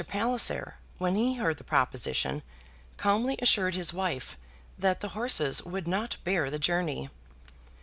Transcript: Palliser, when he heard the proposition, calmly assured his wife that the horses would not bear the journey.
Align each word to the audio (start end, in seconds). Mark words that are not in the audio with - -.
Palliser, 0.07 0.77
when 0.97 1.13
he 1.13 1.35
heard 1.35 1.57
the 1.57 1.63
proposition, 1.63 2.41
calmly 2.97 3.35
assured 3.39 3.75
his 3.75 3.93
wife 3.93 4.35
that 4.75 4.99
the 4.99 5.09
horses 5.09 5.63
would 5.63 5.87
not 5.87 6.17
bear 6.23 6.49
the 6.49 6.57
journey. 6.57 7.11